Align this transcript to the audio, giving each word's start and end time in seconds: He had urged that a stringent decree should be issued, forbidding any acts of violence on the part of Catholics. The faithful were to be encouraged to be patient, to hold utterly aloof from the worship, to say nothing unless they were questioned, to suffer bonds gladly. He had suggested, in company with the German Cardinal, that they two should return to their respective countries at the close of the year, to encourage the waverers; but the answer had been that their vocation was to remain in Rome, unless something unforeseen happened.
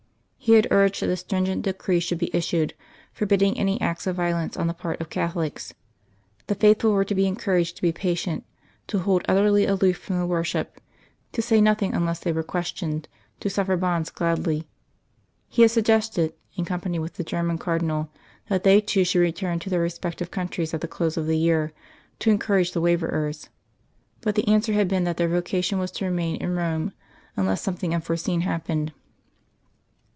He 0.43 0.53
had 0.55 0.67
urged 0.71 1.01
that 1.03 1.09
a 1.09 1.15
stringent 1.15 1.61
decree 1.61 1.99
should 1.99 2.17
be 2.17 2.35
issued, 2.35 2.73
forbidding 3.13 3.57
any 3.59 3.79
acts 3.79 4.07
of 4.07 4.15
violence 4.15 4.57
on 4.57 4.65
the 4.65 4.73
part 4.73 4.99
of 4.99 5.11
Catholics. 5.11 5.75
The 6.47 6.55
faithful 6.55 6.93
were 6.93 7.05
to 7.05 7.13
be 7.13 7.27
encouraged 7.27 7.75
to 7.75 7.81
be 7.83 7.91
patient, 7.91 8.43
to 8.87 8.97
hold 8.99 9.23
utterly 9.29 9.65
aloof 9.67 9.97
from 9.99 10.17
the 10.17 10.25
worship, 10.25 10.81
to 11.33 11.43
say 11.43 11.61
nothing 11.61 11.93
unless 11.93 12.19
they 12.19 12.31
were 12.31 12.41
questioned, 12.43 13.07
to 13.39 13.51
suffer 13.51 13.77
bonds 13.77 14.09
gladly. 14.09 14.67
He 15.47 15.61
had 15.61 15.69
suggested, 15.71 16.33
in 16.55 16.65
company 16.65 16.97
with 16.97 17.13
the 17.13 17.23
German 17.23 17.59
Cardinal, 17.59 18.09
that 18.49 18.63
they 18.63 18.81
two 18.81 19.05
should 19.05 19.19
return 19.19 19.59
to 19.59 19.69
their 19.69 19.79
respective 19.79 20.31
countries 20.31 20.73
at 20.73 20.81
the 20.81 20.87
close 20.87 21.17
of 21.17 21.27
the 21.27 21.37
year, 21.37 21.71
to 22.17 22.31
encourage 22.31 22.71
the 22.71 22.81
waverers; 22.81 23.49
but 24.21 24.33
the 24.33 24.47
answer 24.47 24.73
had 24.73 24.87
been 24.87 25.03
that 25.03 25.17
their 25.17 25.29
vocation 25.29 25.77
was 25.77 25.91
to 25.91 26.05
remain 26.05 26.35
in 26.37 26.55
Rome, 26.55 26.93
unless 27.37 27.61
something 27.61 27.93
unforeseen 27.93 28.41
happened. 28.41 28.91